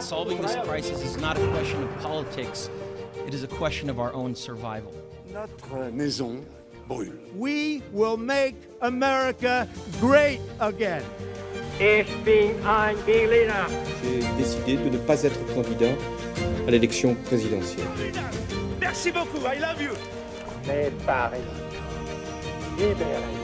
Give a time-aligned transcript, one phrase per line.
[0.00, 2.68] Solving this crisis is not a question of politics,
[3.26, 4.92] it is a question of our own survival.
[5.32, 6.44] Notre maison
[6.86, 7.18] brûle.
[7.34, 9.66] We will make America
[9.98, 11.04] great again.
[11.78, 13.66] Ich bin ein Berliner.
[14.02, 15.94] J'ai décidé de ne pas être candidat
[16.66, 17.86] à l'élection présidentielle.
[18.78, 19.94] Merci beaucoup, I love you.
[20.66, 21.40] Mais Paris,
[22.76, 23.39] libéré.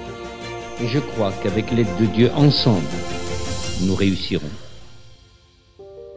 [0.78, 2.84] Et je crois qu'avec l'aide de Dieu, ensemble,
[3.86, 4.50] nous réussirons.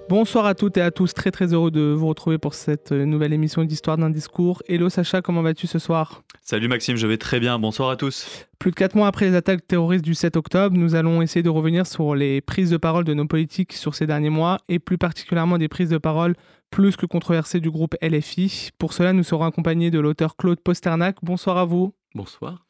[0.09, 3.31] Bonsoir à toutes et à tous, très très heureux de vous retrouver pour cette nouvelle
[3.31, 4.61] émission d'Histoire d'un discours.
[4.67, 6.23] Hello Sacha, comment vas-tu ce soir?
[6.43, 8.47] Salut Maxime, je vais très bien, bonsoir à tous.
[8.57, 11.49] Plus de 4 mois après les attaques terroristes du 7 octobre, nous allons essayer de
[11.49, 14.97] revenir sur les prises de parole de nos politiques sur ces derniers mois et plus
[14.97, 16.35] particulièrement des prises de parole
[16.69, 18.71] plus que controversées du groupe LFI.
[18.77, 21.15] Pour cela, nous serons accompagnés de l'auteur Claude Posternac.
[21.23, 21.93] Bonsoir à vous.
[22.15, 22.65] Bonsoir.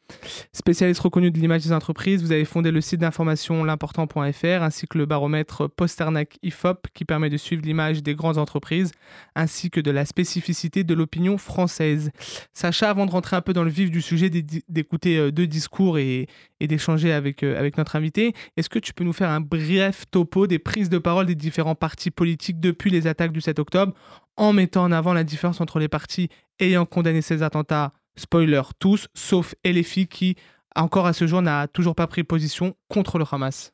[0.52, 4.98] Spécialiste reconnu de l'image des entreprises, vous avez fondé le site d'information l'important.fr ainsi que
[4.98, 8.92] le baromètre Posternac IFOP qui permet de suivre l'image des grandes entreprises
[9.34, 12.10] ainsi que de la spécificité de l'opinion française.
[12.52, 16.28] Sacha, avant de rentrer un peu dans le vif du sujet, d'écouter deux discours et,
[16.60, 20.58] d'échanger avec, avec notre invité, est-ce que tu peux nous faire un bref topo des
[20.58, 23.94] prises de parole des différents partis politiques depuis les attaques du 7 octobre
[24.36, 29.08] en mettant en avant la différence entre les partis ayant condamné ces attentats spoiler tous,
[29.14, 30.36] sauf LFI qui,
[30.76, 33.70] encore à ce jour, n'a toujours pas pris position contre le Hamas.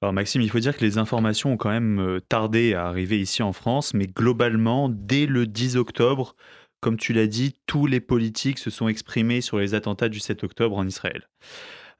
[0.00, 3.42] Alors Maxime, il faut dire que les informations ont quand même tardé à arriver ici
[3.42, 6.34] en France, mais globalement, dès le 10 octobre,
[6.80, 10.44] comme tu l'as dit, tous les politiques se sont exprimés sur les attentats du 7
[10.44, 11.28] octobre en Israël.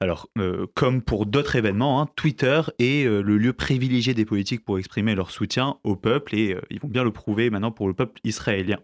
[0.01, 4.63] Alors, euh, comme pour d'autres événements, hein, Twitter est euh, le lieu privilégié des politiques
[4.63, 7.89] pour exprimer leur soutien au peuple et euh, ils vont bien le prouver maintenant pour
[7.89, 8.77] le peuple israélien.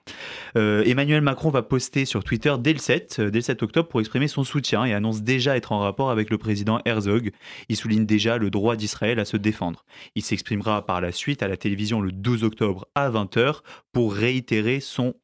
[0.56, 4.28] Emmanuel Macron va poster sur Twitter dès le 7, dès le 7 octobre pour exprimer
[4.28, 7.32] son soutien et annonce déjà être en rapport avec le président Herzog.
[7.70, 9.86] Il souligne déjà le droit d'Israël à se défendre.
[10.16, 13.62] Il s'exprimera par la suite à la télévision le 12 octobre à 20h
[13.94, 15.16] pour réitérer son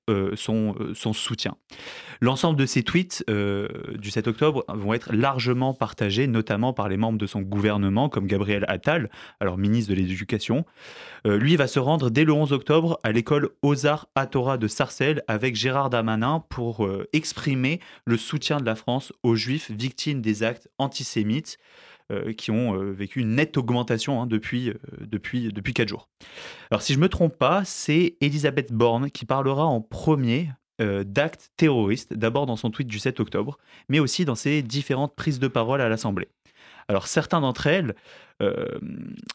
[1.13, 1.56] soutien.
[2.22, 7.18] L'ensemble de ces tweets du 7 octobre vont être largement partagé, notamment par les membres
[7.18, 9.09] de son gouvernement, comme Gabriel Attal,
[9.40, 10.64] alors ministre de l'Éducation.
[11.25, 15.24] Euh, lui va se rendre dès le 11 octobre à l'école Ozar Atora de Sarcelles
[15.28, 20.44] avec Gérard Damanin pour euh, exprimer le soutien de la France aux juifs victimes des
[20.44, 21.58] actes antisémites
[22.12, 26.09] euh, qui ont vécu une nette augmentation hein, depuis, depuis, depuis 4 jours.
[26.69, 31.03] Alors si je ne me trompe pas, c'est Elisabeth Borne qui parlera en premier euh,
[31.03, 35.40] d'actes terroristes, d'abord dans son tweet du 7 octobre, mais aussi dans ses différentes prises
[35.40, 36.30] de parole à l'Assemblée.
[36.88, 37.94] Alors certains d'entre elles
[38.42, 38.80] euh,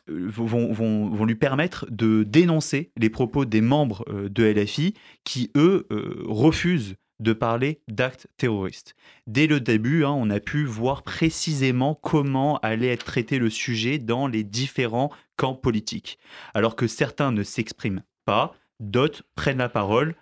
[0.08, 5.86] vont, lui permettre de dénoncer les propos des membres euh, de LFI qui, eux,
[6.26, 8.94] refusent de parler d'actes terroristes.
[9.26, 13.98] Dès le début, hein, on a pu voir précisément comment allait être traité le sujet
[13.98, 16.18] dans les différents camps politiques.
[16.54, 20.14] Alors que certains ne s'expriment pas, d'autres prennent la parole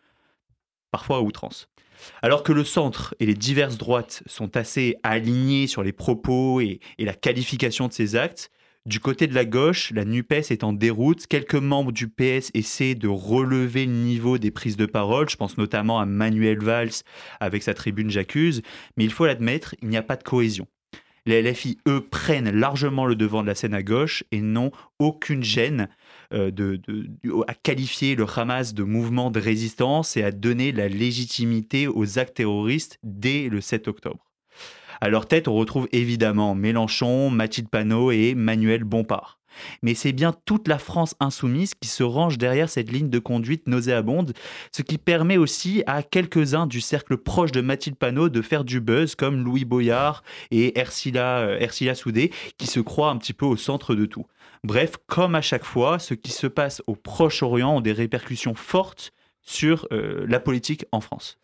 [0.95, 1.69] parfois à outrance.
[2.23, 6.79] Alors que le centre et les diverses droites sont assez alignés sur les propos et,
[7.01, 8.53] la qualification de ces actes,
[8.87, 11.27] du côté de la gauche, la NUPES est en déroute.
[11.27, 15.29] Quelques membres du PS essaient de relever le niveau des prises de parole.
[15.29, 17.03] Je pense notamment à Manuel Valls
[17.41, 18.63] avec sa tribune J'accuse.
[18.97, 20.69] Mais il faut l'admettre, il n'y a pas de cohésion.
[21.27, 25.43] Les LFI, eux, prennent largement le devant de la scène à gauche et n'ont aucune
[25.43, 25.89] gêne
[26.35, 26.51] euh,
[27.49, 32.37] à qualifier le Hamas de mouvement de résistance et à donner la légitimité aux actes
[32.37, 34.31] terroristes dès le 7 octobre.
[35.01, 39.39] À leur tête, on retrouve évidemment Mélenchon, Mathilde Panot et Manuel Bompard.
[39.83, 43.67] Mais c'est bien toute la France insoumise qui se range derrière cette ligne de conduite
[43.67, 44.33] nauséabonde,
[44.73, 48.81] ce qui permet aussi à quelques-uns du cercle proche de Mathilde Panot de faire du
[48.81, 53.57] buzz, comme Louis Boyard et Ersila, euh, Soudé, qui se croient un petit peu au
[53.57, 54.27] centre de tout.
[54.63, 59.13] Bref, comme à chaque fois, ce qui se passe au Proche-Orient ont des répercussions fortes
[59.43, 61.39] sur euh, la politique en France.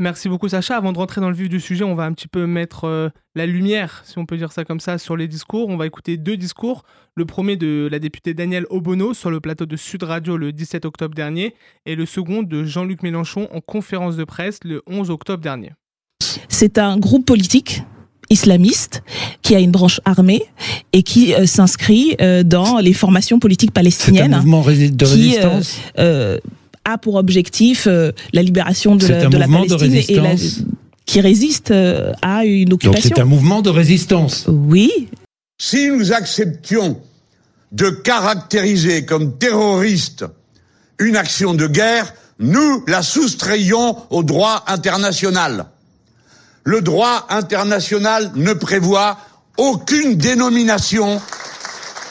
[0.00, 0.76] Merci beaucoup Sacha.
[0.76, 3.08] Avant de rentrer dans le vif du sujet, on va un petit peu mettre euh,
[3.34, 5.68] la lumière, si on peut dire ça comme ça, sur les discours.
[5.68, 6.84] On va écouter deux discours.
[7.16, 10.84] Le premier de la députée Danielle Obono sur le plateau de Sud Radio le 17
[10.84, 11.54] octobre dernier
[11.84, 15.72] et le second de Jean-Luc Mélenchon en conférence de presse le 11 octobre dernier.
[16.48, 17.82] C'est un groupe politique
[18.30, 19.02] islamiste
[19.42, 20.44] qui a une branche armée
[20.92, 24.34] et qui euh, s'inscrit euh, dans les formations politiques palestiniennes.
[24.34, 25.80] un mouvement de résistance
[26.92, 30.34] a pour objectif euh, la libération de, la, de la, Palestine et la,
[31.06, 33.08] qui résiste euh, à une occupation.
[33.08, 34.44] Donc c'est un mouvement de résistance.
[34.48, 35.08] Oui.
[35.58, 37.00] Si nous acceptions
[37.72, 40.24] de caractériser comme terroriste
[40.98, 45.66] une action de guerre, nous la soustrayons au droit international.
[46.64, 49.18] Le droit international ne prévoit
[49.56, 51.20] aucune dénomination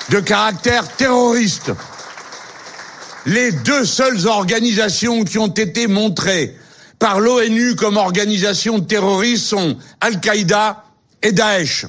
[0.09, 1.71] de caractère terroriste.
[3.27, 6.56] Les deux seules organisations qui ont été montrées
[6.97, 10.85] par l'ONU comme organisations terroristes sont Al-Qaïda
[11.21, 11.85] et Daesh.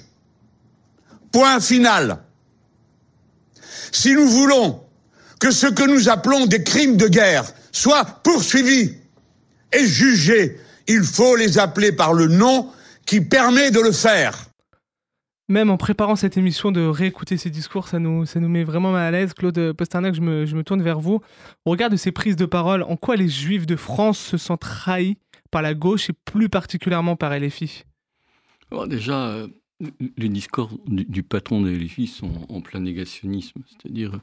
[1.30, 2.18] Point final.
[3.92, 4.80] Si nous voulons
[5.38, 8.96] que ce que nous appelons des crimes de guerre soient poursuivis
[9.72, 10.58] et jugés,
[10.88, 12.68] il faut les appeler par le nom
[13.06, 14.47] qui permet de le faire.
[15.50, 18.92] Même en préparant cette émission, de réécouter ces discours, ça nous, ça nous met vraiment
[18.92, 19.32] mal à l'aise.
[19.32, 21.20] Claude Posternak, je me, je me tourne vers vous.
[21.64, 24.60] Au regard de ces prises de parole, en quoi les Juifs de France se sentent
[24.60, 25.16] trahis
[25.50, 27.84] par la gauche et plus particulièrement par LFI
[28.86, 29.48] Déjà, euh,
[30.18, 33.62] les discours du, patron de LFI sont en plein négationnisme.
[33.66, 34.20] C'est-à-dire,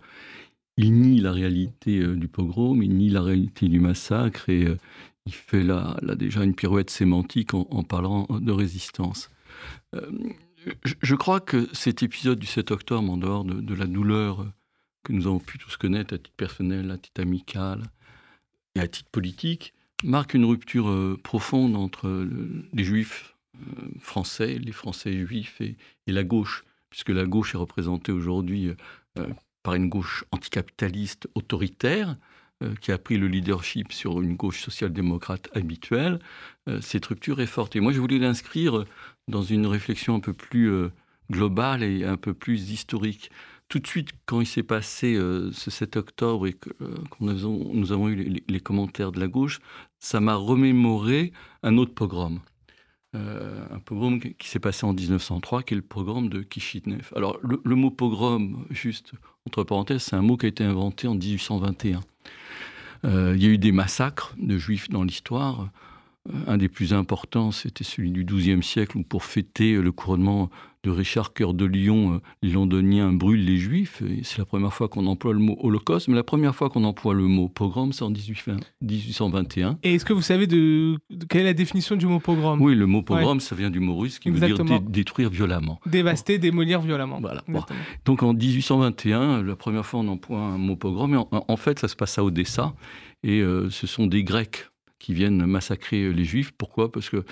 [0.77, 4.77] il nie la réalité euh, du pogrom, il nie la réalité du massacre et euh,
[5.25, 9.31] il fait là, là, déjà une pirouette sémantique en, parlant de résistance
[11.01, 14.45] je crois que cet épisode du 7 octobre, en dehors de, la douleur
[15.03, 17.83] que nous avons pu tous connaître à titre personnel, à titre amical
[18.75, 19.73] et à titre politique,
[20.03, 22.27] marque une rupture euh, profonde entre
[22.73, 25.77] les juifs euh, français, les français juifs et,
[26.07, 28.71] la gauche, puisque la gauche est représentée aujourd'hui
[29.17, 29.27] euh,
[29.63, 32.17] par une gauche anticapitaliste autoritaire,
[32.81, 36.19] qui a pris le leadership sur une gauche social-démocrate habituelle,
[36.81, 37.75] cette rupture est forte.
[37.75, 38.85] Et moi, je voulais l'inscrire
[39.27, 40.91] dans une réflexion un peu plus euh,
[41.31, 43.31] globale et un peu plus historique.
[43.67, 47.91] Tout de suite, quand il s'est passé euh, ce 7 octobre et que euh, nous,
[47.91, 49.59] avons, eu les, commentaires de la gauche,
[49.99, 52.39] ça m'a remémoré un autre pogrom.
[53.13, 57.11] un pogrom qui s'est passé en 1903, qui est le pogrom de Kishinev.
[57.15, 59.13] Alors, le mot pogrom, juste
[59.47, 62.01] entre parenthèses, c'est un mot qui a été inventé en 1821.
[63.03, 65.69] Il y a eu des massacres de juifs dans l'histoire.
[66.29, 70.49] Euh, un des plus importants, c'était celui du XIIe siècle, où pour fêter le couronnement
[70.85, 74.03] de Richard Cœur de Lion, euh, les Londoniens brûlent les Juifs.
[74.23, 77.15] c'est la première fois qu'on emploie le mot Holocauste, mais la première fois qu'on emploie
[77.15, 79.79] le mot pogrom, c'est en 1821.
[79.83, 82.61] Et est-ce que vous savez de, quelle est la définition du mot pogrom?
[82.61, 85.79] Oui, le mot pogrom, ça vient du mot russe qui veut dire détruire violemment.
[85.87, 87.19] Dévaster, démolir violemment.
[87.19, 87.43] Voilà.
[88.05, 91.87] Donc en 1821, la première fois on emploie un mot pogrom, mais en, fait ça
[91.87, 92.73] se passe à Odessa,
[93.23, 94.65] et euh, ce sont des Grecs
[95.05, 96.51] qui viennent massacrer les Juifs.
[96.51, 96.91] Pourquoi?
[96.91, 97.23] Parce que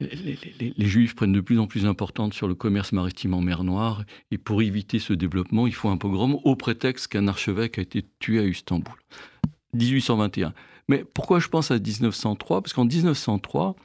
[0.00, 4.04] les, Juifs prennent de plus en plus importante sur le commerce maritime en mer Noire,
[4.30, 8.04] et pour éviter ce développement, il faut un pogrom au prétexte qu'un archevêque a été
[8.18, 8.92] tué à Istanbul.
[9.72, 10.52] 1821.
[10.88, 13.76] Mais pourquoi je pense à 1903 Parce qu'en 1903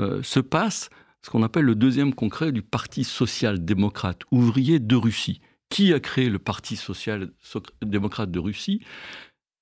[0.00, 0.90] euh, se passe
[1.22, 5.40] ce qu'on appelle le deuxième congrès du Parti social-démocrate ouvrier de Russie.
[5.68, 8.80] Qui a créé le Parti social-démocrate de Russie?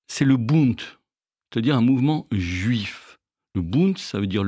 [0.07, 0.79] C'est le Bund,
[1.51, 3.17] c'est-à-dire un mouvement juif.
[3.55, 4.43] Le Bund, ça veut dire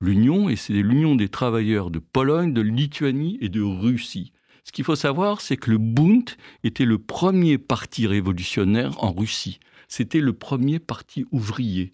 [0.00, 4.32] l'union, et c'est l'union des travailleurs de Pologne, de Lituanie et de Russie.
[4.64, 6.28] Ce qu'il faut savoir, c'est que le Bund
[6.64, 9.60] était le premier parti révolutionnaire en Russie.
[9.88, 11.92] C'était le premier parti ouvrier.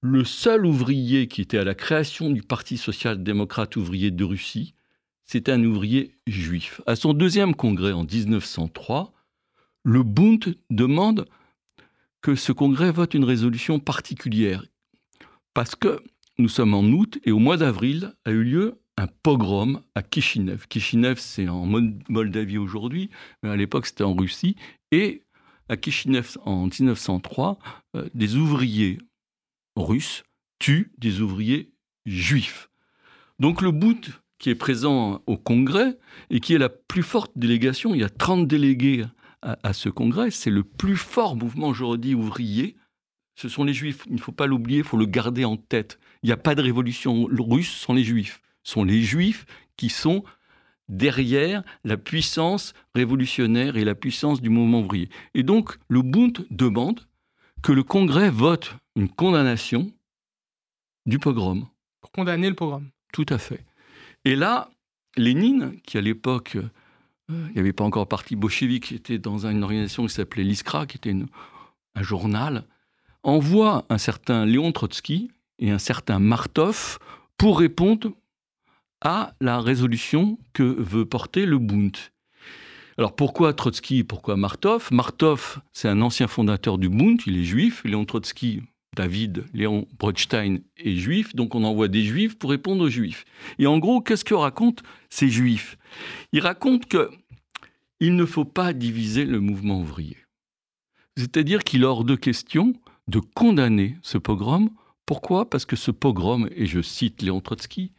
[0.00, 4.74] Le seul ouvrier qui était à la création du Parti social-démocrate ouvrier de Russie,
[5.26, 6.80] c'était un ouvrier juif.
[6.86, 9.12] À son deuxième congrès en 1903,
[9.82, 11.26] le Bund demande
[12.22, 14.64] que ce congrès vote une résolution particulière.
[15.54, 16.02] Parce que
[16.38, 20.66] nous sommes en août et au mois d'avril a eu lieu un pogrom à Kishinev.
[20.68, 21.66] Kishinev, c'est en
[22.08, 23.10] Moldavie aujourd'hui,
[23.42, 24.56] mais à l'époque c'était en Russie.
[24.90, 25.22] Et
[25.68, 27.58] à Kishinev, en 1903,
[27.96, 28.98] euh, des ouvriers
[29.76, 30.24] russes
[30.58, 31.70] tuent des ouvriers
[32.06, 32.70] juifs.
[33.38, 35.98] Donc le bout qui est présent au Congrès
[36.30, 39.04] et qui est la plus forte délégation, il y a 30 délégués
[39.42, 42.76] à, ce congrès, c'est le plus fort mouvement, aujourd'hui ouvrier.
[43.36, 45.98] Ce sont les juifs, il ne faut pas l'oublier, il faut le garder en tête.
[46.22, 48.40] Il n'y a pas de révolution russe sans les juifs.
[48.64, 50.24] Ce sont les juifs qui sont
[50.88, 55.08] derrière la puissance révolutionnaire et la puissance du mouvement ouvrier.
[55.34, 57.06] Et donc, le Bund demande
[57.62, 59.92] que le Congrès vote une condamnation
[61.06, 61.66] du pogrom.
[62.00, 62.88] Pour condamner le pogrom.
[63.12, 63.64] Tout à fait.
[64.24, 64.70] Et là,
[65.16, 66.56] Lénine, qui à l'époque
[67.28, 70.86] il n'y avait pas encore parti bolchevique, qui était dans une organisation qui s'appelait l'Iskra,
[70.86, 71.14] qui était
[71.94, 72.64] un journal,
[73.22, 76.98] envoie un certain Léon Trotsky et un certain Martov
[77.36, 78.12] pour répondre
[79.00, 81.96] à la résolution que veut porter le Bund.
[82.96, 84.88] Alors pourquoi Trotsky, pourquoi Martov?
[84.90, 87.84] Martov, c'est un ancien fondateur du Bund, il est juif.
[87.84, 88.62] Léon Trotsky,
[88.98, 93.24] David Léon Broadstein est juif, donc on envoie des juifs pour répondre aux juifs.
[93.60, 95.78] Et en gros, qu'est-ce que racontent ces juifs?
[96.32, 97.08] Ils racontent que
[98.00, 100.16] il ne faut pas diviser le mouvement ouvrier.
[101.16, 102.72] C'est-à-dire qu'il est hors de question
[103.06, 104.68] de condamner ce pogrom.
[105.06, 105.48] Pourquoi?
[105.48, 107.92] Parce que ce pogrom, et je cite Léon Trotsky,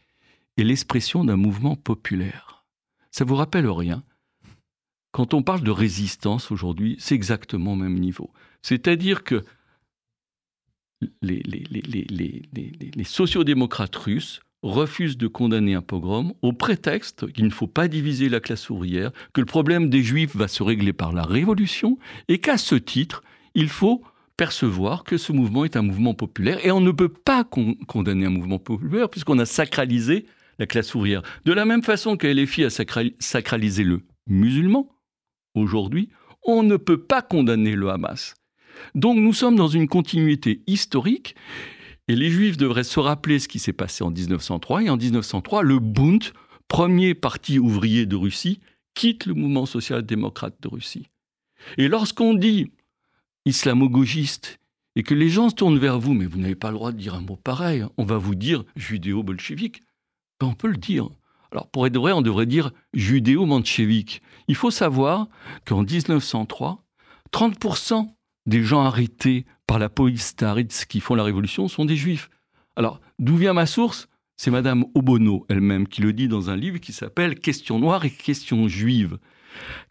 [0.57, 2.65] est l'expression d'un mouvement populaire.
[3.09, 4.03] Ça vous rappelle rien?
[5.13, 8.33] Quand on parle de résistance aujourd'hui, c'est exactement au même niveau.
[8.61, 9.45] C'est-à-dire que
[11.21, 18.27] les, sociodémocrates russes refusent de condamner un pogrom au prétexte qu'il ne faut pas diviser
[18.27, 22.39] la classe ouvrière, que le problème des juifs va se régler par la révolution, et
[22.39, 23.23] qu'à ce titre,
[23.55, 24.03] il faut
[24.35, 28.31] percevoir que ce mouvement est un mouvement populaire, et on ne peut pas condamner un
[28.31, 30.25] mouvement populaire puisqu'on a sacralisé
[30.59, 31.23] la classe ouvrière.
[31.45, 32.27] De la même façon que
[32.65, 34.89] a sacralisé le musulman,
[35.55, 36.09] aujourd'hui,
[36.45, 38.35] on ne peut pas condamner le Hamas.
[38.95, 41.35] Donc nous sommes dans une continuité historique
[42.09, 44.83] et les Juifs devraient se rappeler ce qui s'est passé en 1903.
[44.83, 46.23] Et en 1903, le Bund,
[46.67, 48.59] premier parti ouvrier de Russie,
[48.95, 51.07] quitte le mouvement social-démocrate de Russie.
[51.77, 52.71] Et lorsqu'on dit
[53.45, 54.59] islamo-gauchiste
[54.95, 56.97] et que les gens se tournent vers vous, mais vous n'avez pas le droit de
[56.97, 59.83] dire un mot pareil, on va vous dire judéo-bolchevique,
[60.39, 61.09] ben on peut le dire.
[61.51, 64.21] Alors pour être vrai, on devrait dire judéo-manchevique.
[64.47, 65.27] Il faut savoir
[65.65, 66.83] qu'en 1903,
[67.31, 68.09] 30%
[68.49, 72.29] des gens arrêtés par la police staritz qui font la révolution sont des juifs.
[72.75, 74.09] Alors, d'où vient ma source?
[74.35, 78.09] C'est Madame Obono elle-même qui le dit dans un livre qui s'appelle Questions noires et
[78.09, 79.17] questions juives.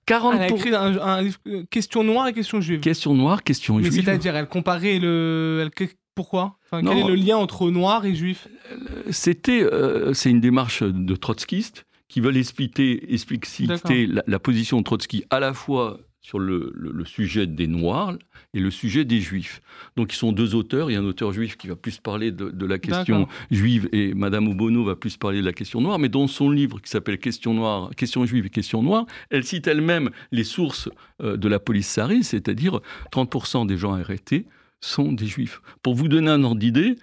[0.06, 2.80] 40 elle a écrit un, livre euh, Questions noires et questions juives.
[2.80, 3.92] Questions noires, questions juives.
[3.92, 5.68] C'est-à-dire, elle comparait le.
[6.14, 6.58] pourquoi?
[6.70, 8.48] Quel est le lien entre noir et juif?
[8.72, 14.78] Euh, C'était, euh, c'est une démarche de trotskiste qui veulent expliquer, expliquer la, la, position
[14.78, 16.72] de Trotsky à la fois sur le,
[17.04, 18.16] sujet des Noirs
[18.52, 19.60] et le sujet des Juifs.
[19.96, 20.90] Donc, ils sont deux auteurs.
[20.90, 24.14] Il y a un auteur juif qui va plus parler de, la question juive et
[24.14, 25.98] Madame Obono va plus parler de la question noire.
[25.98, 29.66] Mais dans son livre qui s'appelle Question noire, Question juive et Question noire, elle cite
[29.66, 30.88] elle-même les sources
[31.22, 32.80] euh, de la police sarine, c'est-à-dire
[33.12, 34.46] 30% des gens arrêtés
[34.80, 35.60] sont des Juifs.
[35.82, 36.96] Pour vous donner un ordre d'idée,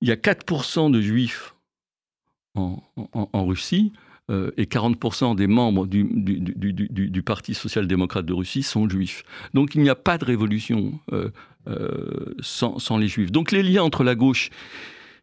[0.00, 1.54] il y a 4% de Juifs
[2.54, 3.92] en Russie.
[4.30, 9.24] Euh, et 40% des membres du, Parti social-démocrate de Russie sont juifs.
[9.54, 11.30] Donc il n'y a pas de révolution euh,
[11.68, 13.32] euh, sans, les juifs.
[13.32, 14.50] Donc les liens entre la gauche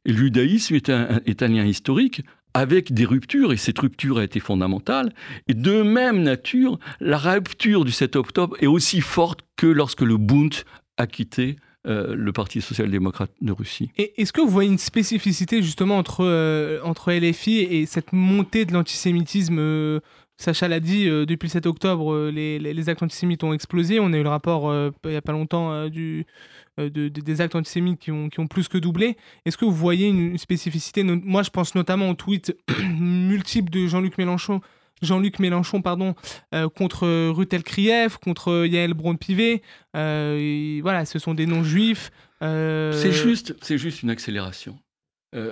[0.05, 2.23] et le judaïsme est est un lien historique
[2.53, 5.13] avec des ruptures, et cette rupture a été fondamentale.
[5.47, 10.17] Et de même nature, la rupture du 7 octobre est aussi forte que lorsque le
[10.17, 10.53] Bund
[10.97, 13.91] a quitté euh, le Parti social-démocrate de Russie.
[13.97, 18.73] Est-ce que vous voyez une spécificité justement entre, euh, entre LFI et cette montée de
[18.73, 19.99] l'antisémitisme euh,
[20.35, 23.99] Sacha l'a dit, depuis le 7 octobre, les, les, actes antisémites ont explosé.
[23.99, 24.71] On a eu le rapport
[25.03, 29.17] il n'y a pas longtemps des actes antisémites qui ont, qui ont plus que doublé.
[29.45, 31.01] Est-ce que vous voyez une spécificité?
[31.01, 32.55] Moi, je pense notamment aux tweets
[32.99, 34.61] multiples de Jean-Luc Mélenchon
[35.01, 36.15] Jean-Luc Mélenchon pardon,
[36.53, 39.61] euh, contre Rutel Krief, contre Yael Braun-Pivet.
[39.95, 42.11] Euh, voilà, ce sont des noms juifs.
[42.41, 44.77] Euh, c'est juste, c'est juste une accélération.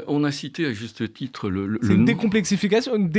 [0.07, 1.67] on a cité à juste titre le.
[1.67, 3.11] le une décomplexification, une,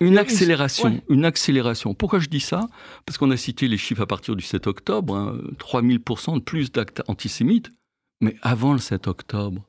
[0.00, 1.94] une accélération, une accélération.
[1.94, 2.68] Pourquoi je dis ça?
[3.06, 6.72] Parce qu'on a cité les chiffres à partir du 7 octobre, hein, 3000% de plus
[6.72, 7.72] d'actes antisémites.
[8.20, 9.68] Mais avant le 7 octobre,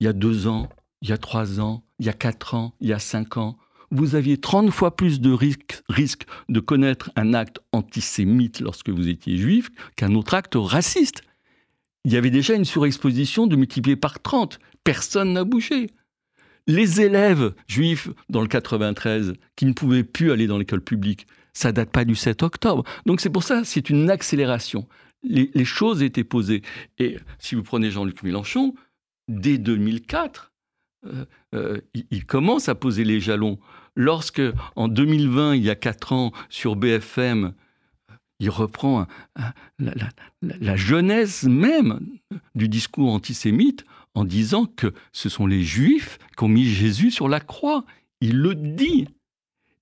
[0.00, 0.68] il y a deux ans,
[1.02, 3.58] il y a trois ans, il y a quatre ans, il y a cinq ans,
[3.90, 9.36] vous aviez 30 fois plus de risque, de connaître un acte antisémite lorsque vous étiez
[9.36, 11.22] juif qu'un autre acte raciste.
[12.04, 14.58] Il y avait déjà une surexposition de multiplier par 30.
[14.84, 15.90] Personne n'a bougé.
[16.66, 21.72] Les élèves juifs dans le 93 qui ne pouvaient plus aller dans l'école publique, ça
[21.72, 22.84] date pas du 7 octobre.
[23.06, 24.86] Donc c'est pour ça, c'est une accélération.
[25.22, 26.62] Les, les, choses étaient posées.
[26.98, 28.74] Et si vous prenez Jean-Luc Mélenchon,
[29.28, 30.50] dès 2004,
[31.06, 33.58] euh, euh, il, commence à poser les jalons.
[33.96, 34.42] Lorsque,
[34.76, 37.52] en 2020, il y a quatre ans, sur BFM,
[38.40, 39.06] il reprend
[39.78, 42.00] la, jeunesse même
[42.54, 47.28] du discours antisémite en disant que ce sont les Juifs qui ont mis Jésus sur
[47.28, 47.84] la croix.
[48.20, 49.08] Il le dit.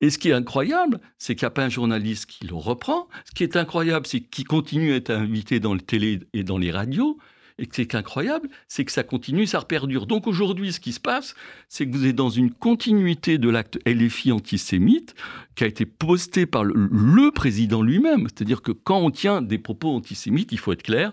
[0.01, 3.09] Et ce qui est incroyable, c'est qu'il n'y a pas un journaliste qui le reprend.
[3.25, 6.59] Ce qui est incroyable, c'est qu'il continue à être invité dans les télé et dans
[6.59, 7.19] les radios.
[7.59, 10.07] Et ce qui est incroyable, c'est que ça continue, ça perdure.
[10.07, 11.35] Donc aujourd'hui, ce qui se passe,
[11.69, 15.15] c'est que vous êtes dans une continuité de l'acte LFI antisémite
[15.57, 18.29] qui a été posté par le, président lui-même.
[18.29, 21.13] C'est-à-dire que quand on tient des propos antisémites, il faut être clair,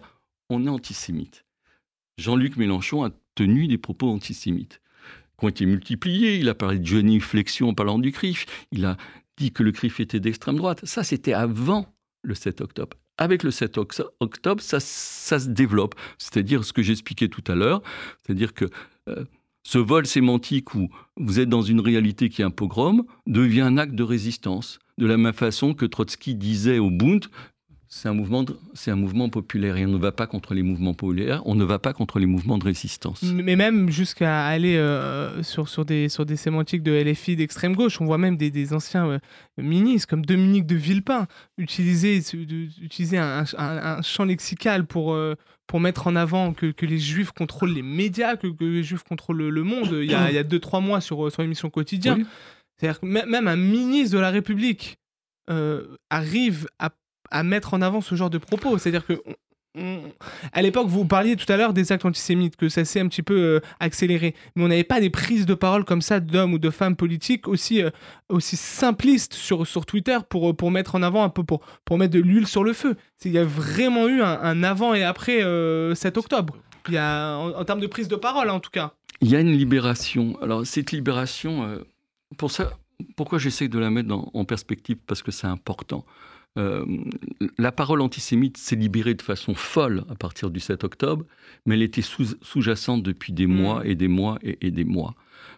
[0.50, 1.46] on est antisémite.
[2.18, 4.82] Jean-Luc Mélenchon a tenu des propos antisémites
[5.40, 6.38] qui ont été multipliés.
[6.38, 8.46] Il a parlé de géniflexion en parlant du CRIF.
[8.72, 8.98] Il a
[9.38, 10.86] dit que le CRIF était d'extrême droite.
[10.86, 11.88] Ça, c'était avant
[12.22, 13.78] le 7 octobre avec le 7
[14.20, 15.96] octobre, ça, se développe.
[16.18, 17.82] C'est-à-dire ce que j'expliquais tout à l'heure,
[18.24, 18.66] c'est-à-dire que
[19.08, 19.24] euh,
[19.64, 23.78] ce vol sémantique où vous êtes dans une réalité qui est un pogrom devient un
[23.78, 24.80] acte de résistance.
[24.98, 27.26] De la même façon que Trotsky disait au Bund,
[27.88, 30.94] c'est un mouvement, c'est un mouvement populaire et on ne va pas contre les mouvements
[30.94, 33.22] populaires, on ne va pas contre les mouvements de résistance.
[33.24, 38.02] Mais même jusqu'à aller euh, sur, sur, des, sur des sémantiques de LFI d'extrême gauche,
[38.02, 39.20] on voit même des, des anciens euh,
[39.58, 41.28] ministres comme Dominique de Villepin
[41.58, 42.22] utiliser,
[42.82, 45.36] utiliser un, un, champ lexical pour, euh,
[45.68, 49.48] pour mettre en avant que, que, les juifs contrôlent les médias, que, les juifs contrôlent
[49.48, 49.90] le, monde.
[49.92, 52.18] Il y a, il y a deux, trois mois sur, sur l'émission quotidien.
[52.78, 54.98] C'est-à-dire que même un ministre de la République
[56.10, 56.90] arrive à
[57.36, 58.78] à mettre en avant ce genre de propos.
[58.78, 59.22] C'est-à-dire que
[60.54, 63.24] à l'époque, vous parliez tout à l'heure des actes antisémites, que ça s'est un petit
[63.24, 64.34] peu euh, accéléré.
[64.56, 67.50] Mais on n'avait pas des prises de parole comme ça d'hommes ou de femmes politiques
[67.50, 67.90] aussi, euh,
[68.30, 71.98] aussi simplistes sur, sur Twitter pour, euh, pour mettre en avant un peu, pour, pour
[71.98, 72.96] mettre de l'huile sur le feu.
[73.26, 75.42] Il y a vraiment eu un, avant et après
[75.94, 76.56] 7 octobre.
[76.88, 78.94] Y a, en, termes de prise de parole, en tout cas.
[79.20, 80.38] Il y a une libération.
[80.42, 81.80] Alors, cette libération,
[82.38, 82.72] pour ça,
[83.16, 84.98] pourquoi j'essaie de la mettre en perspective?
[85.08, 86.06] Parce que c'est important.
[86.58, 86.86] Euh,
[87.58, 91.26] la parole antisémite s'est libérée de façon folle à partir du 7 octobre,
[91.66, 93.54] mais elle était sous-jacente depuis des mm.
[93.54, 95.16] mois et des mois et, des mois.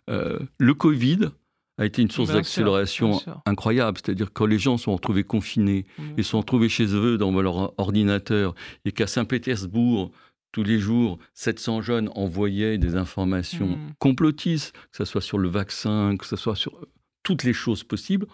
[0.10, 1.30] Euh, le Covid
[1.77, 6.04] a été une source d'accélération incroyable, c'est-à-dire quand les gens sont retrouvés confinés mm.
[6.18, 10.12] et sont retrouvés chez eux dans leur ordinateur, et qu'à Saint-Pétersbourg,
[10.51, 13.94] tous les jours, 700 jeunes envoyaient des informations mm.
[14.00, 16.88] complotistes, que ce soit sur le vaccin, que ce soit sur
[17.22, 18.25] toutes les choses possibles,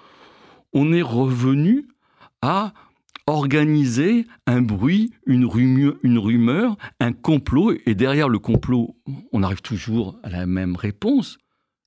[0.71, 1.87] on est revenu
[2.43, 2.73] à
[3.25, 8.97] organiser un bruit, une rumeur, un complot, et derrière le complot,
[9.31, 11.37] on arrive toujours à la même réponse.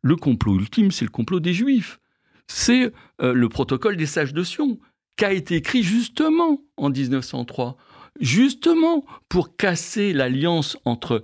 [0.01, 2.01] Le complot ultime, c'est le complot des Juifs.
[2.47, 4.79] C'est euh, le protocole des sages de Sion,
[5.19, 7.77] qui a été écrit justement en 1903,
[8.19, 11.23] justement pour casser l'alliance entre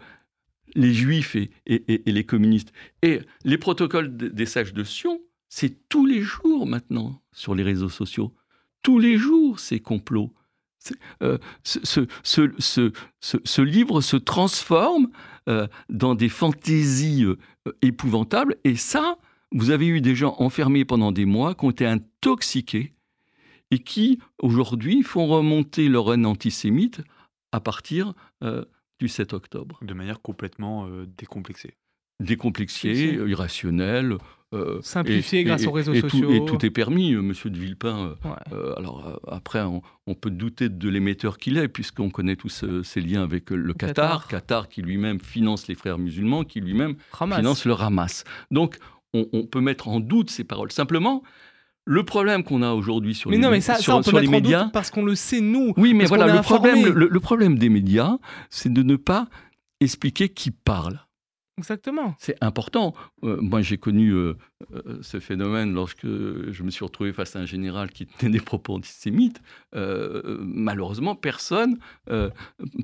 [0.74, 2.74] les Juifs et, les communistes.
[3.00, 7.88] Et les protocoles des sages de Sion, c'est tous les jours maintenant sur les réseaux
[7.88, 8.34] sociaux
[8.82, 10.32] tous les jours ces complots.
[11.22, 15.08] Euh, ce, ce, livre se transforme
[15.48, 17.38] euh, dans des fantaisies euh,
[17.82, 18.56] épouvantables.
[18.64, 19.16] Et ça,
[19.52, 22.94] vous avez eu des gens enfermés pendant des mois qui ont été intoxiqués
[23.70, 27.00] et qui, aujourd'hui, font remonter leur haine antisémite
[27.52, 28.12] à partir
[28.98, 29.78] du 7 octobre.
[29.82, 31.76] De manière complètement décomplexée.
[32.20, 34.18] Décomplexée, irrationnelle.
[34.54, 36.30] Euh, Simplifié grâce aux réseaux sociaux.
[36.30, 38.16] et tout est permis, euh, monsieur de Villepin.
[38.52, 43.22] Euh, alors après, on, peut douter de l'émetteur qu'il est, puisqu'on connaît tous ses liens
[43.22, 44.28] avec le Qatar.
[44.28, 44.68] Qatar.
[44.68, 48.24] qui lui-même finance les frères musulmans, qui lui-même finance le Hamas.
[48.50, 48.78] Donc
[49.14, 50.70] on, peut mettre en doute ces paroles.
[50.70, 51.22] Simplement,
[51.84, 54.30] le problème qu'on a aujourd'hui sur mais les, non, mais ça, ça on peut mettre
[54.30, 55.72] médias, parce qu'on le sait nous.
[55.76, 58.18] Oui, mais voilà, le problème, le problème des médias,
[58.50, 59.28] c'est de ne pas
[59.80, 61.00] expliquer qui parle.
[61.58, 62.14] Exactement.
[62.18, 62.94] C'est important.
[63.24, 64.36] Euh, moi, j'ai connu euh,
[64.72, 68.40] euh, ce phénomène lorsque je me suis retrouvé face à un général qui tenait des
[68.40, 69.42] propos antisémites.
[69.74, 71.78] malheureusement, personne,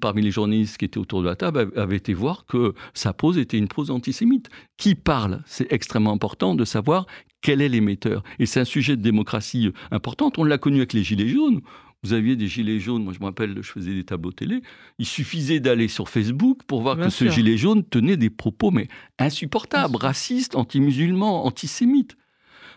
[0.00, 3.38] parmi les journalistes qui étaient autour de la table, avait été voir que sa pose
[3.38, 4.50] était une pose antisémite.
[4.76, 5.42] Qui parle?
[5.46, 7.06] C'est extrêmement important de savoir
[7.40, 8.22] quel est l'émetteur.
[8.38, 10.30] Et c'est un sujet de démocratie important.
[10.36, 11.60] On l'a connu avec les Gilets jaunes.
[12.04, 14.62] Vous aviez des gilets jaunes, moi je me rappelle, je faisais des tableaux télé.
[14.98, 18.86] Il suffisait d'aller sur Facebook pour voir que ce gilet jaune tenait des propos mais
[19.18, 22.16] insupportables, racistes, anti-musulmans, antisémites.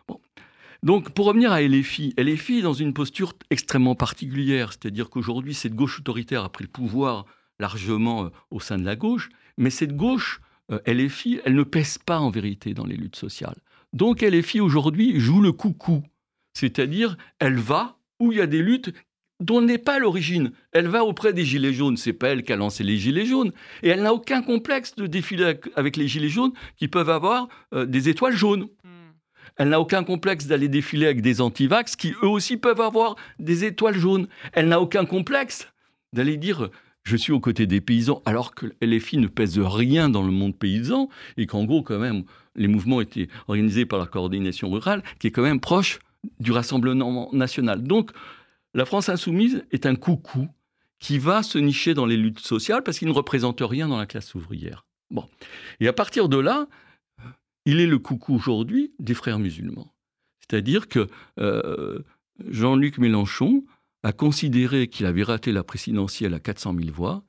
[0.08, 0.20] Bon.
[0.82, 5.76] Donc pour revenir à LFI, LFI est dans une posture extrêmement particulière, c'est-à-dire qu'aujourd'hui cette
[5.76, 7.26] gauche autoritaire a pris le pouvoir
[7.60, 12.00] largement euh, au sein de la gauche, mais cette gauche, euh, LFI, elle ne pèse
[12.00, 13.58] pas en vérité dans les luttes sociales.
[13.94, 16.02] Donc LFI aujourd'hui joue le coucou,
[16.56, 18.92] c'est-à-dire elle va où il y a des luttes
[19.42, 20.52] dont n'est pas l'origine.
[20.72, 21.98] Elle va auprès des Gilets jaunes.
[21.98, 23.52] C'est pas elle qui a lancé les Gilets jaunes.
[23.84, 27.86] Et elle n'a aucun complexe de défiler avec les Gilets jaunes qui peuvent avoir euh,
[27.86, 28.68] des étoiles jaunes.
[28.84, 29.12] Hmm.
[29.58, 33.66] Elle n'a aucun complexe d'aller défiler avec des antivax qui eux aussi peuvent avoir des
[33.66, 34.28] étoiles jaunes.
[34.54, 35.68] Elle n'a aucun complexe
[36.14, 36.70] d'aller dire
[37.04, 40.56] je suis aux côtés des paysans alors que LFI ne pèse rien dans le monde
[40.56, 42.24] paysan et qu'en gros quand même
[42.56, 46.00] les mouvements étaient organisés par la coordination rurale qui est quand même proche
[46.40, 47.82] du Rassemblement national.
[47.82, 48.12] Donc
[48.74, 50.48] la France insoumise est un coucou
[51.00, 54.06] qui va se nicher dans les luttes sociales parce qu'il ne représente rien dans la
[54.06, 54.86] classe ouvrière.
[55.10, 55.28] Bon.
[55.80, 56.68] Et à partir de là,
[57.66, 59.94] il est le coucou aujourd'hui des frères musulmans.
[60.40, 61.08] C'est-à-dire que
[61.40, 62.00] euh,
[62.48, 63.66] Jean-Luc Mélenchon
[64.04, 67.24] a considéré qu'il avait raté la présidentielle à 400 000 voix.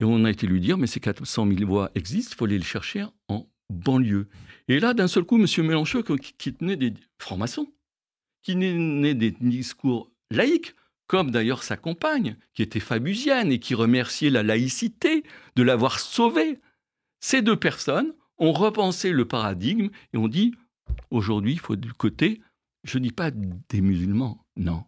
[0.00, 2.58] Et on a été lui dire, mais ces 400 000 voix existent, il faut aller
[2.58, 4.28] les chercher en banlieue.
[4.68, 5.46] Et là, d'un seul coup, M.
[5.66, 7.70] Mélenchon, qui tenait des francs-maçons,
[8.42, 10.74] qui tenait des discours laïque,
[11.06, 15.24] comme d'ailleurs sa compagne, qui était fabusienne et qui remerciait la laïcité
[15.56, 16.58] de l'avoir sauvée.
[17.20, 20.54] Ces deux personnes ont repensé le paradigme et ont dit
[21.10, 22.40] aujourd'hui, il faut du côté,
[22.84, 24.84] je ne dis pas des musulmans, non,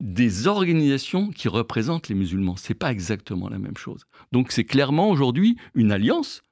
[0.00, 2.56] des organisations qui représentent les musulmans.
[2.56, 4.06] C'est pas exactement la même chose.
[4.32, 6.42] Donc c'est clairement aujourd'hui une alliance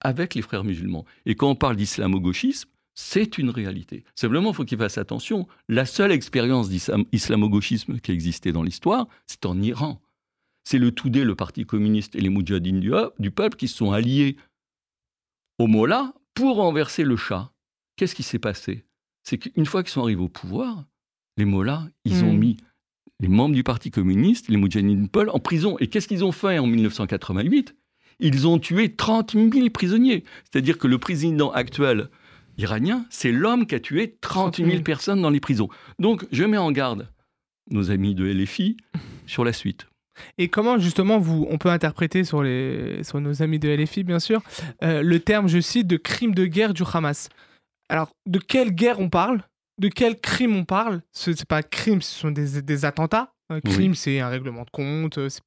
[0.00, 1.06] avec les frères musulmans.
[1.24, 4.04] Et quand on parle d'islamo-gauchisme, c'est une réalité.
[4.14, 5.48] Simplement, il faut qu'ils fassent attention.
[5.68, 10.00] La seule expérience d'islamo-gauchisme qui a existé dans l'histoire, c'est en Iran.
[10.64, 13.92] C'est le Toudé, le Parti communiste et les Moudjahidines du, du peuple qui se sont
[13.92, 14.36] alliés
[15.58, 17.52] au Mollah pour renverser le Shah.
[17.96, 18.84] Qu'est-ce qui s'est passé?
[19.22, 20.84] C'est qu'une fois qu'ils sont arrivés au pouvoir,
[21.36, 22.38] les Mollahs, ils ont Hmm.
[22.38, 22.56] mis
[23.20, 25.76] les membres du Parti communiste, les Moudjahidines du peuple, en prison.
[25.78, 27.74] Et qu'est-ce qu'ils ont fait en 1988
[28.20, 30.24] Ils ont tué 30 000 prisonniers.
[30.44, 32.08] C'est-à-dire que le président actuel
[32.58, 35.68] iranien, c'est l'homme qui a tué 30 000 personnes dans les prisons.
[35.98, 37.08] Donc, je mets en garde
[37.70, 38.76] nos amis de LFI
[39.26, 39.86] sur la suite.
[40.38, 44.20] Et comment justement vous, on peut interpréter sur, les, sur nos amis de LFI bien
[44.20, 44.42] sûr,
[44.84, 47.28] euh, le terme, je cite, de crime de guerre du Hamas.
[47.88, 49.42] Alors, de quelle guerre on parle?
[49.80, 51.02] De quel crime on parle?
[51.12, 53.32] Ce n'est pas crime, ce sont des, des attentats.
[53.50, 53.96] Un crime, Oui.
[53.96, 55.44] c'est un règlement de compte, euh, c'est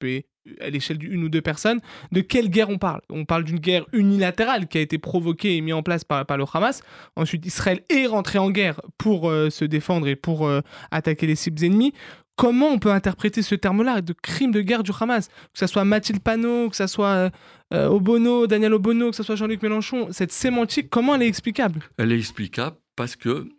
[0.61, 1.79] à l'échelle d'une ou deux personnes.
[2.11, 3.01] De quelle guerre on parle?
[3.09, 6.37] On parle d'une guerre unilatérale qui a été provoquée et mise en place par, par
[6.37, 6.81] le Hamas.
[7.15, 11.35] Ensuite, Israël est rentré en guerre pour euh, se défendre et pour euh, attaquer les
[11.35, 11.93] cibles ennemies.
[12.35, 15.27] Comment on peut interpréter ce terme-là de crime de guerre du Hamas?
[15.27, 17.31] Que ce soit Mathilde Panot, que ce soit
[17.73, 21.81] euh, Obono, Daniel Obono, que ce soit Jean-Luc Mélenchon, cette sémantique, comment elle est explicable?
[21.97, 23.49] Elle est explicable parce que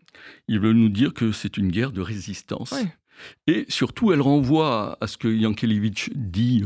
[0.47, 2.73] ils veulent nous dire que c'est une guerre de résistance.
[2.73, 2.87] Ouais.
[3.47, 6.65] Et surtout, elle renvoie à ce que Yankelevitch dit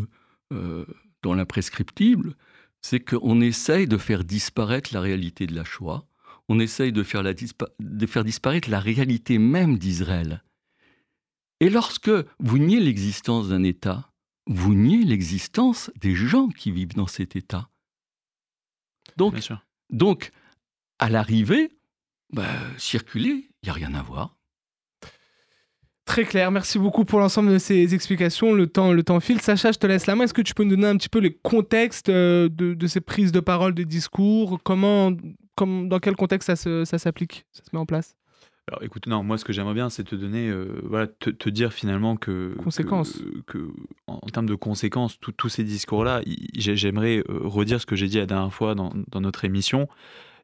[0.52, 0.84] euh,
[1.22, 2.36] dans l'imprescriptible,
[2.80, 6.06] c'est qu'on essaye de faire disparaître la réalité de la Shoah,
[6.48, 10.42] on essaye de faire, la dispa- de faire disparaître la réalité même d'Israël.
[11.60, 12.10] Et lorsque
[12.40, 14.10] vous niez l'existence d'un État,
[14.46, 17.70] vous niez l'existence des gens qui vivent dans cet État.
[19.16, 19.34] Donc,
[19.90, 20.32] donc
[20.98, 21.70] à l'arrivée,
[22.32, 24.36] bah, circuler, il n'y a rien à voir.
[26.04, 28.52] Très clair, merci beaucoup pour l'ensemble de ces explications.
[28.52, 29.40] Le temps, le temps file.
[29.40, 30.24] Sacha, je te laisse la main.
[30.24, 33.00] Est-ce que tu peux nous donner un petit peu les contextes euh, de, de ces
[33.00, 34.58] prises de parole, de discours?
[34.64, 35.12] Comment,
[35.54, 38.16] comme, Dans quel contexte ça, se- ça s'applique Ça se met en place?
[38.68, 41.48] Alors écoute, non, moi ce que j'aimerais bien, c'est te donner, euh, voilà, te, te
[41.50, 42.54] dire finalement que.
[42.62, 43.18] Conséquences.
[43.46, 43.68] Que, que
[44.06, 46.20] en, en termes de conséquences, tous ces discours-là,
[46.54, 49.88] j'aimerais euh, redire ce que j'ai dit la dernière fois dans, dans notre émission.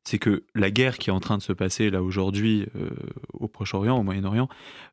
[0.08, 2.88] C'est que la guerre qui est en train de se passer là aujourd'hui euh,
[3.34, 4.48] au Proche-Orient, au Moyen-Orient,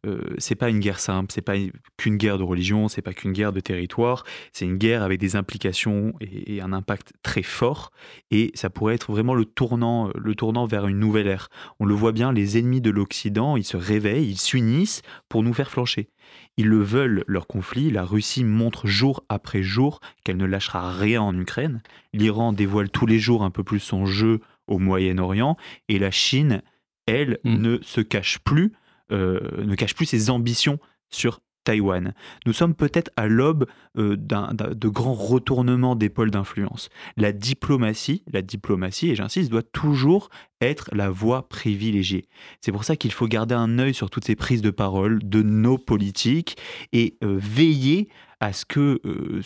[0.06, 1.54] euh, c'est pas une guerre simple, c'est pas
[1.96, 5.38] qu'une guerre de religion, c'est pas qu'une guerre de territoire, c'est une guerre avec des
[5.38, 7.94] implications et, et un impact très fort.
[8.30, 11.48] Et ça pourrait être vraiment le tournant, le tournant vers une nouvelle ère.
[11.80, 15.54] On le voit bien, les ennemis de l'Occident, ils se réveillent, ils s'unissent pour nous
[15.54, 16.10] faire flancher.
[16.58, 17.92] Ils le veulent, leur conflit.
[17.92, 21.82] La Russie montre jour après jour qu'elle ne lâchera rien en Ukraine.
[22.14, 25.58] L'Iran dévoile tous les jours un peu plus son jeu au Moyen-Orient.
[25.90, 26.62] Et la Chine,
[27.06, 28.74] elle, ne se cache plus,
[29.12, 32.14] euh, ne cache plus ses ambitions sur Taïwan.
[32.46, 33.66] Nous sommes peut-être à l'aube
[33.98, 36.90] euh, de grands retournements des pôles d'influence.
[37.18, 40.30] La diplomatie, la diplomatie, et j'insiste, doit toujours
[40.62, 42.28] être la voie privilégiée.
[42.62, 45.42] C'est pour ça qu'il faut garder un œil sur toutes ces prises de parole de
[45.42, 46.58] nos politiques
[46.94, 48.08] et euh, veiller
[48.40, 49.42] à ce que euh,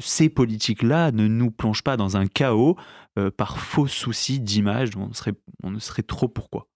[0.00, 2.76] ces politiques-là ne nous plongent pas dans un chaos
[3.18, 4.96] euh, par faux soucis d'image.
[4.96, 6.68] On, serait, on ne serait trop pourquoi.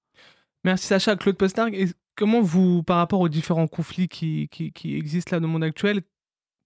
[0.64, 1.16] Merci Sacha.
[1.16, 4.48] Claude Postarg, et comment vous, par rapport aux différents conflits qui,
[4.84, 6.02] existent là dans le monde actuel,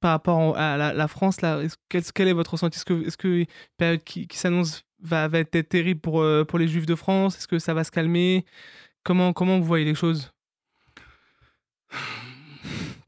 [0.00, 2.78] par rapport à la, France, là, est-ce- quel, est votre ressenti?
[2.78, 6.94] Est-ce que, période qui, s'annonce va, va être terrible pour, euh, pour les Juifs de
[6.94, 7.38] France?
[7.38, 8.44] Est-ce que ça va se calmer?
[9.04, 10.32] Comment, comment vous voyez les choses?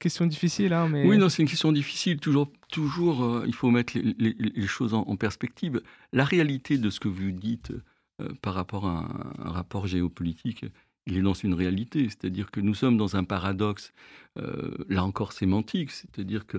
[0.05, 1.07] Question difficile, hein, mais...
[1.09, 2.19] Oui, non, c'est une question difficile.
[2.21, 5.81] Toujours, toujours euh, il faut mettre les, les- les choses en, en perspective.
[6.13, 7.73] La réalité de ce que vous dites
[8.21, 10.67] euh, par rapport à un, un rapport géopolitique,
[11.07, 12.05] il est dans une réalité.
[12.11, 13.95] C'est-à-dire que nous sommes dans un paradoxe,
[14.39, 15.91] euh, là encore sémantique.
[15.91, 16.59] C'est-à-dire que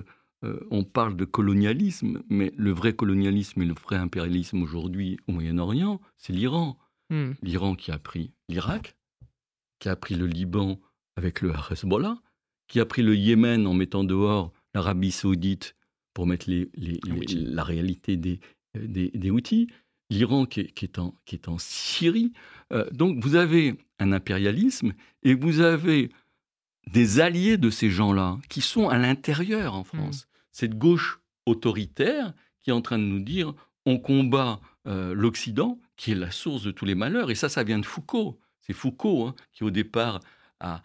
[0.70, 6.00] on parle de colonialisme, mais le vrai colonialisme et le vrai impérialisme aujourd'hui au Moyen-Orient,
[6.16, 6.76] c'est l'Iran.
[7.10, 7.32] Hmm.
[7.42, 8.96] L'Iran qui a pris l'Irak,
[9.80, 10.78] qui a pris le Liban
[11.16, 12.16] avec le Hezbollah,
[12.68, 15.74] qui a pris le Yémen en mettant dehors l'Arabie saoudite
[16.14, 18.40] pour mettre les- les- les- la réalité des,
[18.78, 19.68] des, des Houthis,
[20.10, 22.32] l'Iran qui, est- qui en, qui est en Syrie.
[22.72, 26.10] Euh, donc vous avez un impérialisme et vous avez
[26.92, 30.28] des alliés de ces gens-là qui sont à l'intérieur en France.
[30.52, 36.12] Cette gauche autoritaire qui est en train de nous dire on combat euh, l'Occident, qui
[36.12, 37.30] est la source de tous les malheurs.
[37.30, 38.38] Et ça, ça vient de Foucault.
[38.60, 40.20] C'est Foucault hein, qui, au départ,
[40.60, 40.82] a,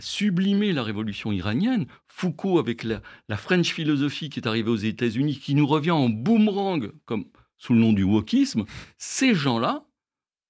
[0.00, 1.86] sublimé la révolution iranienne.
[2.06, 6.08] Foucault, avec la, la French philosophie qui est arrivée aux États-Unis, qui nous revient en
[6.08, 7.26] boomerang, comme
[7.56, 8.64] sous le nom du wokisme,
[8.98, 9.86] ces gens-là,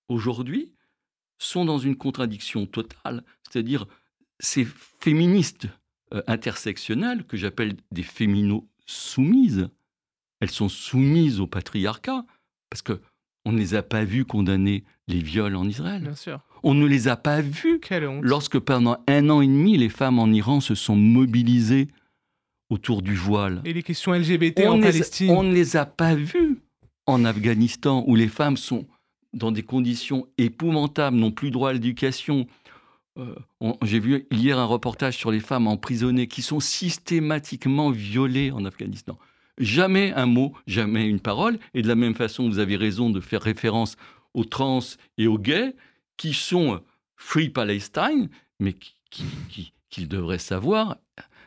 [0.08, 0.72] aujourd'hui,
[1.38, 3.24] sont dans une contradiction totale.
[3.42, 3.86] C'est-à-dire,
[4.40, 4.66] ces
[5.00, 5.68] féministes
[6.12, 9.68] euh, intersectionnelles que j'appelle des féminos soumises.
[10.40, 12.24] Elles sont soumises au patriarcat
[12.70, 13.00] parce que
[13.44, 16.02] on ne les a pas vues condamner les viols en Israël.
[16.02, 16.40] Bien sûr.
[16.62, 18.20] On ne les a pas honte.
[18.22, 21.88] lorsque pendant un an et demi, les femmes en Iran se sont mobilisées
[22.70, 23.60] autour du voile.
[23.66, 25.30] Et les questions LGBT on en ne les- Palestine.
[25.30, 26.58] on ne les a pas vues
[27.06, 28.86] en Afghanistan, où les femmes sont
[29.34, 32.46] dans des conditions épouvantables, n'ont plus droit à l'éducation.
[33.18, 33.34] Euh,
[33.82, 39.18] J'ai vu hier un reportage sur les femmes emprisonnées qui sont systématiquement violées en Afghanistan.
[39.58, 41.58] Jamais un mot, jamais une parole.
[41.74, 43.96] Et de la même façon, vous avez raison de faire référence
[44.34, 44.80] aux trans
[45.18, 45.74] et aux gays,
[46.16, 46.80] qui sont
[47.16, 50.96] Free Palestine, mais qui- qui- qui- qu'ils devraient savoir,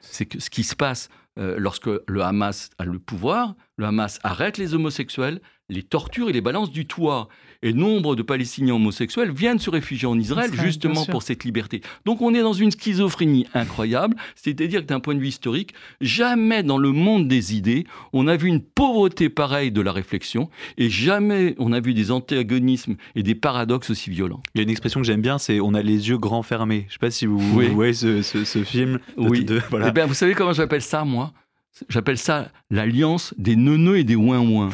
[0.01, 4.19] c'est que ce qui se passe euh, lorsque le Hamas a le pouvoir, le Hamas
[4.23, 7.27] arrête les homosexuels, les torture et les balance du toit.
[7.63, 11.81] Et nombre de Palestiniens homosexuels viennent se réfugier en Israël justement pour cette liberté.
[12.05, 16.61] Donc on est dans une schizophrénie incroyable, c'est-à-dire que d'un point de vue historique, jamais
[16.61, 20.91] dans le monde des idées, on a vu une pauvreté pareille de la réflexion, et
[20.91, 24.43] jamais on a vu des antagonismes et des paradoxes aussi violents.
[24.53, 26.85] Il y a une expression que j'aime bien, c'est on a les yeux grands fermés.
[26.89, 27.69] Je sais pas si vous, Oui.
[27.69, 28.99] vous voyez ce, ce- ce film.
[29.17, 29.43] de- Oui.
[29.43, 29.87] de- voilà.
[29.87, 31.33] Eh bien, vous savez comment j'appelle ça, moi?
[31.89, 34.69] J'appelle ça l'alliance des neuneux et des ouin-ouin.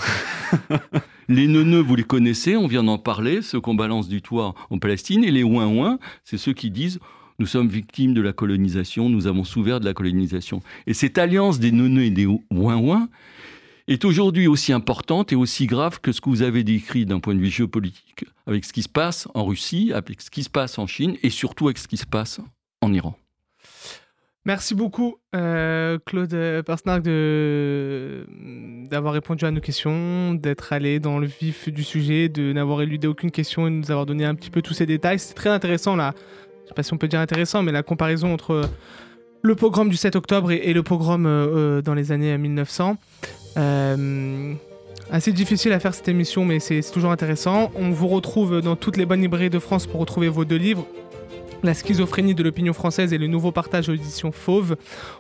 [1.29, 4.77] les neuneux, vous les connaissez, on vient d'en parler, ceux qu'on balance du toit en
[4.77, 6.99] Palestine, et les ouin-ouin, c'est ceux qui disent
[7.39, 10.61] nous sommes victimes de la colonisation, nous avons souffert de la colonisation.
[10.87, 13.09] Et cette alliance des neuneux et des ouin-ouin
[13.87, 17.35] est aujourd'hui aussi importante et aussi grave que ce que vous avez décrit d'un point
[17.35, 20.77] de vue géopolitique, avec ce qui se passe en Russie, avec ce qui se passe
[20.77, 22.39] en Chine, et surtout avec ce qui se passe
[22.81, 23.17] en Iran.
[24.45, 28.25] Merci beaucoup, euh, Claude Persnark, de-
[28.89, 33.07] d'avoir répondu à nos questions, d'être allé dans le vif du sujet, de n'avoir éludé
[33.07, 35.19] aucune question et de nous avoir donné un petit peu tous ces détails.
[35.19, 36.13] C'est très intéressant, là.
[36.63, 38.63] Je sais pas si on peut dire intéressant, mais la comparaison entre
[39.43, 42.97] le pogrom du 7 octobre et, le pogrom euh, euh, dans les années 1900.
[43.57, 44.53] Euh,
[45.11, 47.71] assez difficile à faire cette émission, mais c'est toujours intéressant.
[47.75, 50.87] On vous retrouve dans toutes les bonnes librairies de France pour retrouver vos deux livres.
[51.63, 54.75] La schizophrénie de l'opinion française et le nouveau partage aux éditions Fauve.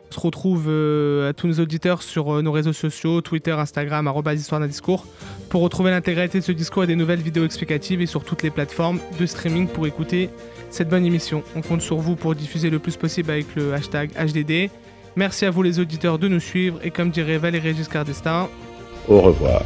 [0.09, 4.11] On se retrouve euh, à tous nos auditeurs sur euh, nos réseaux sociaux, Twitter, Instagram,
[4.35, 5.05] histoire d'un discours,
[5.47, 8.49] pour retrouver l'intégralité de ce discours et des nouvelles vidéos explicatives et sur toutes les
[8.49, 10.29] plateformes de streaming pour écouter
[10.69, 11.43] cette bonne émission.
[11.55, 14.69] On compte sur vous pour diffuser le plus possible avec le hashtag HDD.
[15.15, 18.49] Merci à vous les auditeurs de nous suivre et comme dirait Valérie Giscard d'Estaing,
[19.07, 19.61] Au revoir.